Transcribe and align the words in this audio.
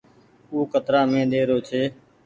او 0.51 0.57
ڪترآ 0.71 1.01
مي 1.11 1.21
ۮيرو 1.31 1.57
ڇي۔ 1.67 1.81